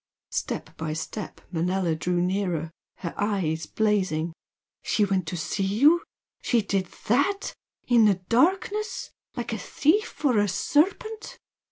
Step 0.31 0.75
by 0.77 0.93
step 0.93 1.39
Manella 1.51 1.93
drew 1.93 2.19
nearer, 2.23 2.71
her 2.95 3.13
eyes 3.17 3.67
blazing. 3.67 4.33
"She 4.81 5.05
went 5.05 5.27
to 5.27 5.37
see 5.37 5.61
you? 5.63 6.01
She 6.41 6.63
did 6.63 6.87
THAT! 7.05 7.53
In 7.87 8.05
the 8.05 8.15
darkness? 8.15 9.11
like 9.35 9.53
a 9.53 9.59
thief 9.59 10.25
or 10.25 10.39
a 10.39 10.47
serpent!" 10.47 11.37